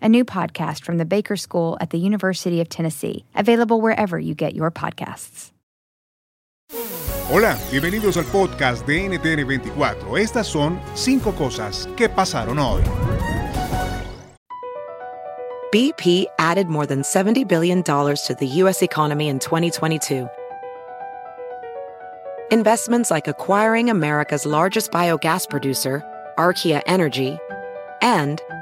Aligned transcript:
a 0.00 0.08
new 0.08 0.24
podcast 0.24 0.84
from 0.84 0.98
the 0.98 1.04
Baker 1.04 1.36
School 1.36 1.76
at 1.80 1.90
the 1.90 1.98
University 1.98 2.60
of 2.60 2.68
Tennessee, 2.68 3.24
available 3.34 3.80
wherever 3.80 4.18
you 4.18 4.34
get 4.34 4.54
your 4.54 4.70
podcasts. 4.70 5.52
Hola, 7.30 7.58
bienvenidos 7.70 8.16
al 8.16 8.24
podcast 8.24 8.86
de 8.86 9.06
NTN 9.06 9.44
24. 9.44 10.18
Estas 10.18 10.46
son 10.46 10.80
cinco 10.94 11.32
cosas 11.32 11.86
que 11.96 12.08
pasaron 12.08 12.58
hoy. 12.58 12.82
BP 15.70 16.24
added 16.38 16.68
more 16.68 16.86
than 16.86 17.02
$70 17.02 17.46
billion 17.46 17.82
to 17.82 18.36
the 18.38 18.46
U.S. 18.46 18.82
economy 18.82 19.28
in 19.28 19.38
2022. 19.38 20.26
Investments 22.50 23.10
like 23.10 23.28
acquiring 23.28 23.90
America's 23.90 24.46
largest 24.46 24.90
biogas 24.90 25.46
producer, 25.46 26.02
Archaea 26.38 26.80
Energy, 26.86 27.38
and 28.00 28.40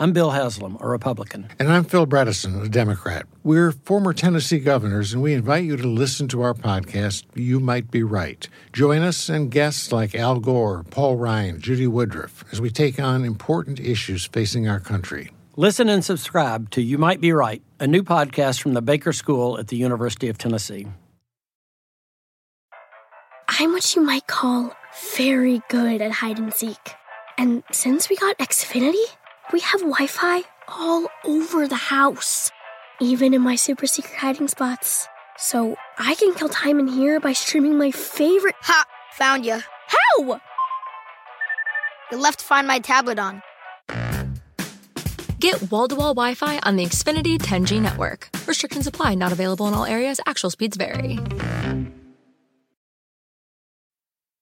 I'm 0.00 0.12
Bill 0.12 0.30
Haslam, 0.30 0.78
a 0.80 0.86
Republican. 0.86 1.48
And 1.58 1.72
I'm 1.72 1.82
Phil 1.82 2.06
Bredesen, 2.06 2.64
a 2.64 2.68
Democrat. 2.68 3.26
We're 3.42 3.72
former 3.72 4.12
Tennessee 4.12 4.60
governors, 4.60 5.12
and 5.12 5.20
we 5.20 5.34
invite 5.34 5.64
you 5.64 5.76
to 5.76 5.88
listen 5.88 6.28
to 6.28 6.42
our 6.42 6.54
podcast, 6.54 7.24
You 7.34 7.58
Might 7.58 7.90
Be 7.90 8.04
Right. 8.04 8.48
Join 8.72 9.02
us 9.02 9.28
and 9.28 9.50
guests 9.50 9.90
like 9.90 10.14
Al 10.14 10.38
Gore, 10.38 10.84
Paul 10.84 11.16
Ryan, 11.16 11.60
Judy 11.60 11.88
Woodruff, 11.88 12.44
as 12.52 12.60
we 12.60 12.70
take 12.70 13.00
on 13.00 13.24
important 13.24 13.80
issues 13.80 14.24
facing 14.24 14.68
our 14.68 14.78
country. 14.78 15.32
Listen 15.56 15.88
and 15.88 16.04
subscribe 16.04 16.70
to 16.70 16.80
You 16.80 16.96
Might 16.96 17.20
Be 17.20 17.32
Right, 17.32 17.60
a 17.80 17.88
new 17.88 18.04
podcast 18.04 18.62
from 18.62 18.74
the 18.74 18.82
Baker 18.82 19.12
School 19.12 19.58
at 19.58 19.66
the 19.66 19.76
University 19.76 20.28
of 20.28 20.38
Tennessee. 20.38 20.86
I'm 23.48 23.72
what 23.72 23.96
you 23.96 24.02
might 24.02 24.28
call 24.28 24.72
very 25.16 25.60
good 25.68 26.00
at 26.00 26.12
hide 26.12 26.38
and 26.38 26.54
seek. 26.54 26.94
And 27.36 27.64
since 27.72 28.08
we 28.08 28.14
got 28.14 28.38
Xfinity, 28.38 29.04
we 29.52 29.60
have 29.60 29.80
Wi 29.80 30.06
Fi 30.06 30.42
all 30.68 31.06
over 31.24 31.66
the 31.66 31.74
house, 31.74 32.50
even 33.00 33.32
in 33.34 33.42
my 33.42 33.56
super 33.56 33.86
secret 33.86 34.16
hiding 34.16 34.48
spots. 34.48 35.08
So 35.38 35.76
I 35.98 36.14
can 36.14 36.34
kill 36.34 36.48
time 36.48 36.78
in 36.78 36.88
here 36.88 37.20
by 37.20 37.32
streaming 37.32 37.78
my 37.78 37.90
favorite. 37.90 38.56
Ha! 38.62 38.84
Found 39.14 39.46
you. 39.46 39.58
How? 39.86 40.40
You 42.10 42.18
left 42.18 42.40
to 42.40 42.44
Find 42.44 42.66
My 42.66 42.78
tablet 42.78 43.18
on. 43.18 43.42
Get 45.40 45.70
wall 45.70 45.88
to 45.88 45.94
wall 45.94 46.14
Wi 46.14 46.34
Fi 46.34 46.58
on 46.64 46.76
the 46.76 46.84
Xfinity 46.84 47.38
10G 47.38 47.80
network. 47.80 48.28
Restrictions 48.46 48.86
apply, 48.86 49.14
not 49.14 49.32
available 49.32 49.68
in 49.68 49.74
all 49.74 49.84
areas. 49.84 50.20
Actual 50.26 50.50
speeds 50.50 50.76
vary. 50.76 51.18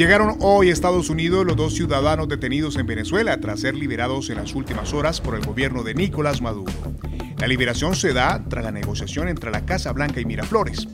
Llegaron 0.00 0.38
hoy 0.40 0.70
a 0.70 0.72
Estados 0.72 1.10
Unidos 1.10 1.44
los 1.44 1.56
dos 1.56 1.74
ciudadanos 1.74 2.26
detenidos 2.26 2.76
en 2.76 2.86
Venezuela 2.86 3.38
tras 3.38 3.60
ser 3.60 3.74
liberados 3.74 4.30
en 4.30 4.36
las 4.36 4.54
últimas 4.54 4.94
horas 4.94 5.20
por 5.20 5.34
el 5.34 5.44
gobierno 5.44 5.82
de 5.82 5.94
Nicolás 5.94 6.40
Maduro. 6.40 6.72
La 7.36 7.46
liberación 7.46 7.94
se 7.94 8.14
da 8.14 8.42
tras 8.48 8.64
la 8.64 8.72
negociación 8.72 9.28
entre 9.28 9.50
la 9.50 9.66
Casa 9.66 9.92
Blanca 9.92 10.18
y 10.18 10.24
Miraflores. 10.24 10.88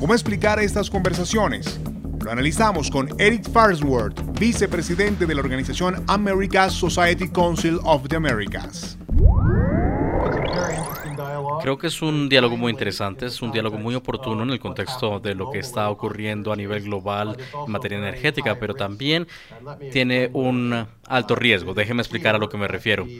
¿Cómo 0.00 0.12
explicar 0.12 0.58
estas 0.58 0.90
conversaciones? 0.90 1.78
Lo 2.24 2.32
analizamos 2.32 2.90
con 2.90 3.08
Eric 3.20 3.48
Farnsworth, 3.48 4.20
vicepresidente 4.40 5.24
de 5.24 5.36
la 5.36 5.40
organización 5.40 6.02
America's 6.08 6.72
Society 6.72 7.28
Council 7.28 7.78
of 7.84 8.08
the 8.08 8.16
Americas. 8.16 8.97
Creo 11.60 11.78
que 11.78 11.88
es 11.88 12.02
un 12.02 12.28
diálogo 12.28 12.56
muy 12.56 12.70
interesante, 12.70 13.26
es 13.26 13.42
un 13.42 13.50
diálogo 13.52 13.78
muy 13.78 13.94
oportuno 13.94 14.42
en 14.42 14.50
el 14.50 14.58
contexto 14.60 15.20
de 15.20 15.34
lo 15.34 15.48
que 15.48 15.58
está 15.58 15.90
ocurriendo 15.90 16.52
a 16.52 16.56
nivel 16.56 16.82
global 16.82 17.36
en 17.66 17.72
materia 17.72 17.98
energética, 17.98 18.58
pero 18.58 18.74
también 18.74 19.26
tiene 19.90 20.30
un 20.32 20.86
alto 21.06 21.34
riesgo. 21.34 21.74
Déjeme 21.74 22.02
explicar 22.02 22.34
a 22.34 22.38
lo 22.38 22.48
que 22.48 22.58
me 22.58 22.68
refiero. 22.68 23.10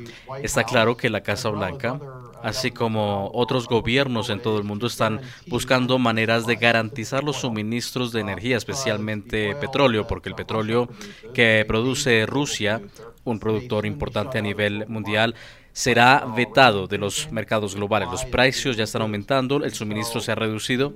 Está 0.43 0.65
claro 0.65 0.97
que 0.97 1.11
la 1.11 1.23
Casa 1.23 1.49
Blanca, 1.51 2.03
así 2.43 2.71
como 2.71 3.31
otros 3.35 3.67
gobiernos 3.67 4.31
en 4.31 4.41
todo 4.41 4.59
el 4.59 4.65
mundo, 4.65 4.87
están 4.87 5.21
buscando 5.47 5.99
maneras 5.99 6.47
de 6.47 6.57
garantizar 6.57 7.25
los 7.25 7.37
suministros 7.37 8.13
de 8.13 8.21
energía, 8.21 8.57
especialmente 8.57 9.55
petróleo, 9.57 10.07
porque 10.07 10.29
el 10.29 10.35
petróleo 10.35 10.89
que 11.35 11.65
produce 11.67 12.27
Rusia, 12.27 12.81
un 13.25 13.39
productor 13.39 13.87
importante 13.87 14.39
a 14.39 14.43
nivel 14.43 14.87
mundial, 14.89 15.35
será 15.73 16.27
vetado 16.27 16.89
de 16.89 16.99
los 16.99 17.31
mercados 17.31 17.77
globales. 17.77 18.09
Los 18.11 18.25
precios 18.25 18.77
ya 18.77 18.83
están 18.83 19.03
aumentando, 19.03 19.63
el 19.65 19.73
suministro 19.73 20.21
se 20.21 20.33
ha 20.33 20.35
reducido, 20.35 20.93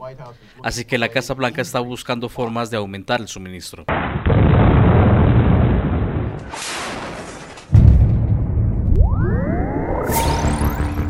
así 0.65 0.85
que 0.85 0.99
la 0.99 1.09
Casa 1.09 1.35
Blanca 1.35 1.63
está 1.63 1.79
buscando 1.79 2.29
formas 2.29 2.69
de 2.71 2.79
aumentar 2.79 3.21
el 3.21 3.29
suministro. 3.29 3.85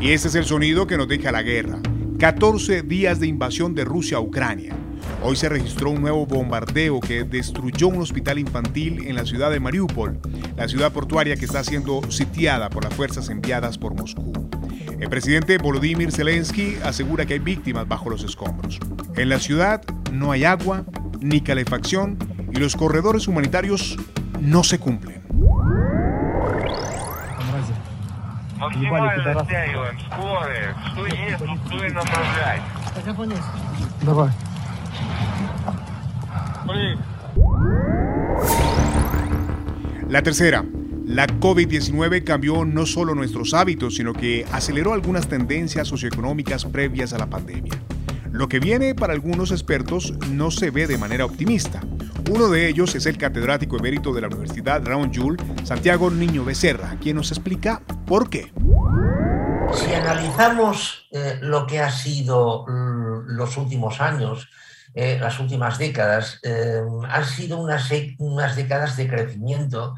Y 0.03 0.11
ese 0.11 0.27
es 0.27 0.35
el 0.35 0.45
sonido 0.45 0.89
que 0.89 0.97
nos 0.97 1.07
deja 1.07 1.31
la 1.31 1.43
guerra. 1.43 1.79
14 2.19 2.83
días 2.83 3.21
de 3.21 3.29
invasión 3.29 3.73
de 3.73 3.85
Rusia 3.85 4.17
a 4.17 4.21
Ucrania. 4.21 4.75
Hoy 5.23 5.37
se 5.37 5.49
registró 5.49 5.91
un 5.91 6.01
nuevo 6.01 6.27
bombardeo 6.27 6.99
que 6.99 7.23
destruyó 7.23 7.87
un 7.87 8.01
hospital 8.01 8.41
infantil 8.41 9.07
en 9.07 9.15
la 9.15 9.25
ciudad 9.25 9.53
de 9.53 9.61
Mariupol, 9.61 10.19
la 10.57 10.67
ciudad 10.67 10.93
portuaria 10.93 11.37
que 11.37 11.45
está 11.45 11.63
siendo 11.63 12.03
sitiada 12.11 12.69
por 12.69 12.83
las 12.83 12.93
fuerzas 12.95 13.29
enviadas 13.29 13.79
por 13.79 13.95
Moscú. 13.95 14.33
El 14.99 15.09
presidente 15.09 15.57
Volodymyr 15.59 16.11
Zelensky 16.11 16.79
asegura 16.83 17.25
que 17.25 17.35
hay 17.35 17.39
víctimas 17.39 17.87
bajo 17.87 18.11
los 18.11 18.25
escombros. 18.25 18.81
En 19.15 19.29
la 19.29 19.39
ciudad 19.39 19.83
no 20.13 20.33
hay 20.33 20.43
agua 20.43 20.85
ni 21.21 21.43
calefacción 21.43 22.19
y 22.53 22.59
los 22.59 22.75
corredores 22.75 23.29
humanitarios 23.29 23.97
no 24.41 24.65
se 24.65 24.81
cumplen. 24.81 25.23
La 40.09 40.23
tercera, 40.23 40.65
la 41.07 41.27
COVID-19 41.27 42.23
cambió 42.23 42.65
no 42.65 42.87
solo 42.87 43.15
nuestros 43.15 43.55
hábitos, 43.55 43.97
sino 43.97 44.13
que 44.13 44.47
aceleró 44.53 44.93
algunas 44.93 45.27
tendencias 45.27 45.89
socioeconómicas 45.89 46.65
previas 46.67 47.13
a 47.13 47.19
la 47.19 47.27
pandemia. 47.27 47.73
Lo 48.31 48.49
que 48.49 48.61
viene 48.61 48.95
para 48.95 49.13
algunos 49.13 49.51
expertos 49.51 50.15
no 50.31 50.51
se 50.51 50.71
ve 50.71 50.87
de 50.87 50.99
manera 50.99 51.25
optimista. 51.25 51.81
Uno 52.31 52.49
de 52.49 52.69
ellos 52.69 52.95
es 52.95 53.07
el 53.07 53.19
catedrático 53.19 53.77
emérito 53.77 54.13
de 54.13 54.21
la 54.21 54.29
Universidad 54.29 54.83
Raúl 54.85 55.11
Jules, 55.13 55.45
Santiago 55.65 56.11
Niño 56.11 56.45
Becerra, 56.45 56.97
quien 57.01 57.17
nos 57.17 57.31
explica 57.31 57.83
por 58.07 58.31
qué. 58.31 58.53
Si 59.75 59.93
analizamos 59.93 61.09
eh, 61.11 61.39
lo 61.41 61.67
que 61.67 61.81
ha 61.81 61.91
sido 61.91 62.65
mm, 62.67 63.37
los 63.37 63.57
últimos 63.57 64.01
años, 64.01 64.49
eh, 64.95 65.19
las 65.21 65.41
últimas 65.41 65.79
décadas, 65.79 66.39
eh, 66.43 66.83
han 67.09 67.25
sido 67.25 67.59
unas, 67.59 67.91
unas, 68.19 68.57
décadas 68.57 68.97
de 68.97 69.09
crecimiento 69.09 69.95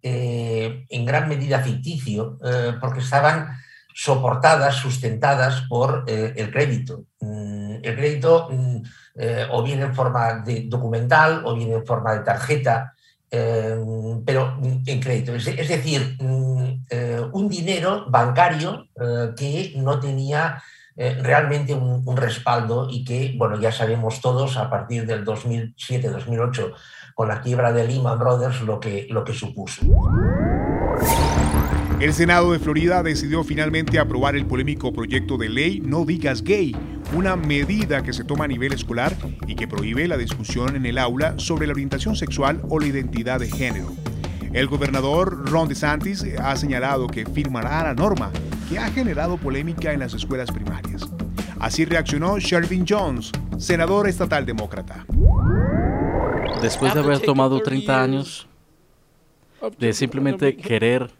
en 0.00 1.04
gran 1.04 1.28
medida 1.28 1.58
ficticio, 1.58 2.38
porque 2.80 3.00
estaban 3.00 3.58
soportadas, 3.92 4.76
sustentadas 4.76 5.62
por 5.68 6.04
el 6.06 6.50
crédito. 6.52 7.04
Mm, 7.20 7.80
el 7.82 7.96
crédito 7.96 8.48
eh, 9.20 9.44
o 9.50 9.64
bien 9.64 9.82
en 9.82 9.92
forma 9.94 10.34
de 10.34 10.66
documental 10.68 11.42
o 11.44 11.52
bien 11.52 11.72
en 11.72 11.84
forma 11.84 12.14
de 12.14 12.20
tarjeta, 12.20 12.94
eh, 13.28 13.76
pero 14.24 14.56
en 14.62 15.00
crédito. 15.00 15.34
Es, 15.34 15.44
decir, 15.44 16.16
mm, 16.20 16.84
eh, 16.88 17.20
un 17.32 17.48
dinero 17.48 18.06
bancario 18.08 18.86
que 19.36 19.72
no 19.76 19.98
tenía 19.98 20.62
realmente 20.96 21.74
un, 21.74 22.16
respaldo 22.16 22.88
y 22.90 23.04
que, 23.04 23.34
bueno, 23.36 23.56
ya 23.60 23.70
sabemos 23.70 24.20
todos 24.20 24.56
a 24.56 24.68
partir 24.68 25.06
del 25.06 25.24
2007-2008 25.24 26.72
con 27.14 27.28
la 27.28 27.40
quiebra 27.40 27.72
de 27.72 27.86
Lehman 27.86 28.18
Brothers 28.18 28.62
lo 28.62 28.80
que, 28.80 29.06
lo 29.08 29.24
que 29.24 29.32
supuso. 29.32 29.82
El 32.00 32.14
Senado 32.14 32.52
de 32.52 32.60
Florida 32.60 33.02
decidió 33.02 33.42
finalmente 33.42 33.98
aprobar 33.98 34.36
el 34.36 34.46
polémico 34.46 34.92
proyecto 34.92 35.36
de 35.36 35.48
ley 35.48 35.80
No 35.80 36.04
digas 36.04 36.44
gay, 36.44 36.76
una 37.12 37.34
medida 37.34 38.04
que 38.04 38.12
se 38.12 38.22
toma 38.22 38.44
a 38.44 38.48
nivel 38.48 38.72
escolar 38.72 39.16
y 39.48 39.56
que 39.56 39.66
prohíbe 39.66 40.06
la 40.06 40.16
discusión 40.16 40.76
en 40.76 40.86
el 40.86 40.96
aula 40.96 41.34
sobre 41.38 41.66
la 41.66 41.72
orientación 41.72 42.14
sexual 42.14 42.62
o 42.68 42.78
la 42.78 42.86
identidad 42.86 43.40
de 43.40 43.50
género. 43.50 43.92
El 44.52 44.68
gobernador 44.68 45.50
Ron 45.50 45.68
DeSantis 45.68 46.24
ha 46.40 46.54
señalado 46.54 47.08
que 47.08 47.26
firmará 47.26 47.82
la 47.82 47.94
norma 47.94 48.30
que 48.68 48.78
ha 48.78 48.90
generado 48.92 49.36
polémica 49.36 49.92
en 49.92 49.98
las 49.98 50.14
escuelas 50.14 50.52
primarias. 50.52 51.02
Así 51.58 51.84
reaccionó 51.84 52.38
Shervin 52.38 52.84
Jones, 52.88 53.32
senador 53.58 54.08
estatal 54.08 54.46
demócrata. 54.46 55.04
Después 56.62 56.94
de 56.94 57.00
haber 57.00 57.18
tomado 57.20 57.60
30 57.60 58.02
años 58.02 58.47
de 59.78 59.92
simplemente 59.92 60.56
querer 60.56 61.10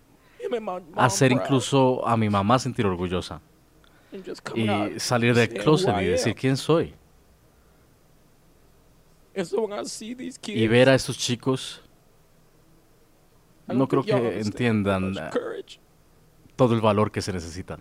hacer 0.94 1.32
incluso 1.32 2.06
a 2.06 2.16
mi 2.16 2.28
mamá 2.28 2.58
sentir 2.58 2.86
orgullosa. 2.86 3.40
Y 4.54 4.98
salir 4.98 5.34
del 5.34 5.48
closet 5.48 5.94
y 6.00 6.04
decir 6.06 6.34
quién 6.34 6.56
soy. 6.56 6.94
Y 10.46 10.66
ver 10.66 10.88
a 10.88 10.94
estos 10.94 11.18
chicos, 11.18 11.82
no 13.66 13.86
creo 13.86 14.02
que 14.02 14.40
entiendan 14.40 15.14
todo 16.56 16.74
el 16.74 16.80
valor 16.80 17.10
que 17.10 17.20
se 17.20 17.32
necesitan 17.32 17.80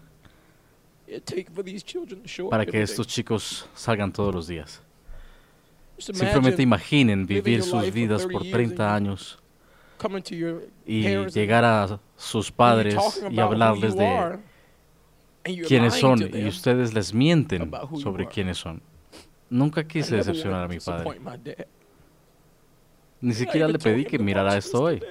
para 2.50 2.65
que 2.65 2.81
estos 2.81 3.07
chicos 3.07 3.68
salgan 3.74 4.12
todos 4.12 4.33
los 4.36 4.48
días. 4.48 4.81
Simplemente 5.98 6.62
imaginen 6.62 7.25
vivir 7.25 7.63
sus 7.63 7.92
vidas 7.92 8.25
por 8.25 8.44
30 8.44 8.94
años 8.94 9.39
y 10.86 11.02
llegar 11.28 11.66
a 11.66 12.00
sus 12.16 12.52
padres 12.52 12.96
y 13.30 13.40
hablarles 13.40 13.96
de 13.96 14.40
quiénes 15.68 15.96
son 15.96 16.30
y 16.34 16.48
ustedes 16.48 16.94
les 16.94 17.14
mienten 17.14 17.72
sobre 18.02 18.28
quiénes 18.28 18.58
son. 18.58 18.82
Nunca 19.50 19.88
quise 19.88 20.18
decepcionar 20.18 20.66
a 20.66 20.68
mi 20.68 20.80
padre. 20.80 21.68
Ni 23.22 23.34
siquiera 23.34 23.68
le 23.68 23.80
pedí 23.80 24.06
que 24.06 24.20
mirara 24.20 24.58
esto 24.58 24.84
hoy. 24.84 25.02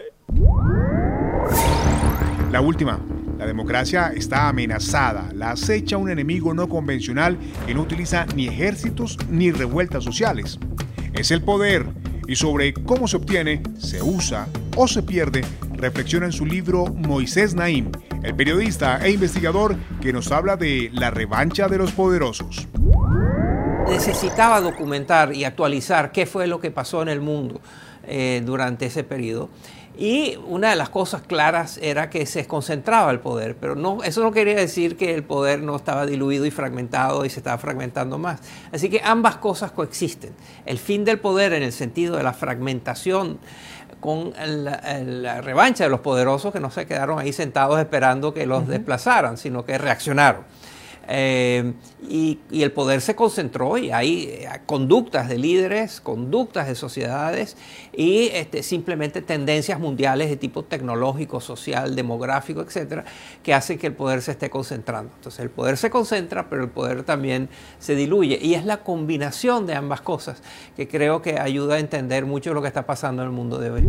La 2.52 2.60
última. 2.60 3.00
La 3.38 3.46
democracia 3.46 4.12
está 4.14 4.48
amenazada. 4.48 5.28
La 5.34 5.50
acecha 5.50 5.98
un 5.98 6.08
enemigo 6.08 6.54
no 6.54 6.68
convencional 6.68 7.36
que 7.66 7.74
no 7.74 7.82
utiliza 7.82 8.24
ni 8.34 8.48
ejércitos 8.48 9.18
ni 9.28 9.50
revueltas 9.50 10.04
sociales. 10.04 10.58
Es 11.12 11.30
el 11.30 11.42
poder 11.42 11.86
y 12.26 12.36
sobre 12.36 12.72
cómo 12.72 13.06
se 13.08 13.18
obtiene, 13.18 13.62
se 13.78 14.02
usa 14.02 14.48
o 14.76 14.86
se 14.86 15.02
pierde, 15.02 15.42
reflexiona 15.72 16.26
en 16.26 16.32
su 16.32 16.44
libro 16.44 16.86
Moisés 16.86 17.54
Naim, 17.54 17.90
el 18.22 18.36
periodista 18.36 19.04
e 19.04 19.10
investigador 19.10 19.74
que 20.00 20.12
nos 20.12 20.30
habla 20.30 20.56
de 20.56 20.90
la 20.92 21.10
revancha 21.10 21.66
de 21.66 21.78
los 21.78 21.92
poderosos. 21.92 22.68
Necesitaba 23.88 24.60
documentar 24.60 25.34
y 25.34 25.44
actualizar 25.44 26.12
qué 26.12 26.26
fue 26.26 26.46
lo 26.46 26.60
que 26.60 26.70
pasó 26.70 27.02
en 27.02 27.08
el 27.08 27.20
mundo 27.20 27.60
eh, 28.06 28.42
durante 28.44 28.86
ese 28.86 29.02
periodo. 29.02 29.48
Y 29.98 30.36
una 30.46 30.70
de 30.70 30.76
las 30.76 30.90
cosas 30.90 31.22
claras 31.22 31.78
era 31.80 32.10
que 32.10 32.26
se 32.26 32.46
concentraba 32.46 33.10
el 33.10 33.20
poder, 33.20 33.56
pero 33.56 33.74
no, 33.74 34.02
eso 34.02 34.22
no 34.22 34.30
quería 34.30 34.56
decir 34.56 34.96
que 34.96 35.14
el 35.14 35.24
poder 35.24 35.62
no 35.62 35.74
estaba 35.74 36.04
diluido 36.04 36.44
y 36.44 36.50
fragmentado 36.50 37.24
y 37.24 37.30
se 37.30 37.40
estaba 37.40 37.56
fragmentando 37.56 38.18
más. 38.18 38.40
Así 38.72 38.90
que 38.90 39.00
ambas 39.02 39.36
cosas 39.36 39.72
coexisten. 39.72 40.34
El 40.66 40.78
fin 40.78 41.04
del 41.04 41.18
poder 41.18 41.54
en 41.54 41.62
el 41.62 41.72
sentido 41.72 42.16
de 42.16 42.22
la 42.22 42.34
fragmentación 42.34 43.38
con 44.00 44.34
la, 44.36 45.40
revancha 45.40 45.84
de 45.84 45.90
los 45.90 46.00
poderosos 46.00 46.52
que 46.52 46.60
no 46.60 46.70
se 46.70 46.86
quedaron 46.86 47.18
ahí 47.18 47.32
sentados 47.32 47.80
esperando 47.80 48.34
que 48.34 48.44
los 48.44 48.68
desplazaran, 48.68 49.38
sino 49.38 49.64
que 49.64 49.78
reaccionaron. 49.78 50.44
Eh, 51.08 51.72
y, 52.08 52.38
el 52.50 52.72
poder 52.72 53.00
se 53.00 53.14
concentró 53.14 53.78
y 53.78 53.90
hay 53.90 54.24
eh, 54.24 54.48
conductas 54.66 55.28
de 55.28 55.38
líderes, 55.38 56.00
conductas 56.00 56.66
de 56.66 56.74
sociedades 56.74 57.56
y 57.92 58.28
este, 58.32 58.62
simplemente 58.62 59.22
tendencias 59.22 59.78
mundiales 59.78 60.28
de 60.30 60.36
tipo 60.36 60.64
tecnológico, 60.64 61.40
social, 61.40 61.94
demográfico, 61.94 62.60
etcétera, 62.60 63.04
que 63.42 63.54
hacen 63.54 63.78
que 63.78 63.86
el 63.86 63.92
poder 63.92 64.22
se 64.22 64.32
esté 64.32 64.50
concentrando. 64.50 65.12
Entonces, 65.14 65.40
el 65.40 65.50
poder 65.50 65.76
se 65.76 65.90
concentra, 65.90 66.48
pero 66.48 66.64
el 66.64 66.70
poder 66.70 67.02
también 67.04 67.48
se 67.78 67.94
diluye. 67.94 68.38
Y 68.40 68.54
es 68.54 68.64
la 68.64 68.78
combinación 68.78 69.66
de 69.66 69.74
ambas 69.74 70.00
cosas 70.00 70.42
que 70.76 70.88
creo 70.88 71.22
que 71.22 71.38
ayuda 71.38 71.76
a 71.76 71.78
entender 71.78 72.26
mucho 72.26 72.52
lo 72.52 72.62
que 72.62 72.68
está 72.68 72.86
pasando 72.86 73.22
en 73.22 73.28
el 73.28 73.34
mundo 73.34 73.58
de 73.58 73.70
hoy. 73.70 73.88